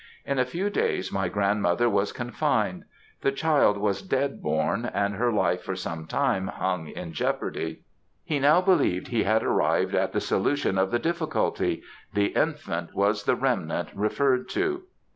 In 0.25 0.39
a 0.39 0.45
few 0.45 0.71
days 0.71 1.11
my 1.11 1.29
grandmother 1.29 1.87
was 1.87 2.11
confined. 2.11 2.85
The 3.21 3.31
child 3.31 3.77
was 3.77 4.01
dead 4.01 4.41
born 4.41 4.87
and 4.91 5.13
her 5.13 5.31
life 5.31 5.61
for 5.61 5.75
some 5.75 6.07
time 6.07 6.47
hung 6.47 6.87
in 6.87 7.13
jeopardy. 7.13 7.83
He 8.23 8.39
now 8.39 8.61
believed 8.61 9.09
he 9.09 9.25
had 9.25 9.43
arrived 9.43 9.93
at 9.93 10.11
the 10.11 10.19
solution 10.19 10.79
of 10.79 10.89
the 10.89 10.97
difficulty 10.97 11.83
the 12.15 12.35
infant 12.35 12.95
was 12.95 13.25
the 13.25 13.35
"remnant" 13.35 13.89
referred 13.93 14.49
to. 14.49 14.85